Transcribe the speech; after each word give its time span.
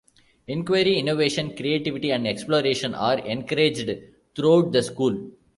Inquiry, 0.47 0.97
innovation, 0.97 1.55
creativity 1.55 2.09
and 2.11 2.27
exploration 2.27 2.95
are 2.95 3.19
encouraged 3.19 3.91
throughout 4.35 4.71
the 4.71 4.81
school. 4.81 5.29